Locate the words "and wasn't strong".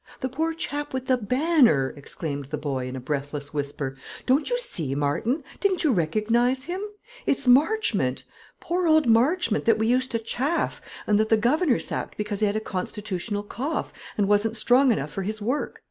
14.17-14.91